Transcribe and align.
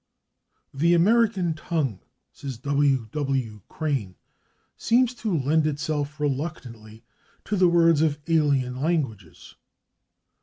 "The 0.73 0.95
American 0.95 1.53
tongue," 1.53 1.99
says 2.33 2.57
W. 2.57 3.07
W. 3.11 3.61
Crane, 3.69 4.15
"seems 4.75 5.13
to 5.13 5.37
lend 5.37 5.67
itself 5.67 6.19
reluctantly 6.19 7.03
to 7.45 7.55
the 7.55 7.67
words 7.67 8.01
of 8.01 8.17
alien 8.27 8.77
languages." 8.81 9.53